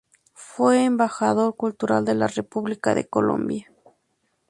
[0.33, 3.71] Fue embajador cultural de la República de Colombia.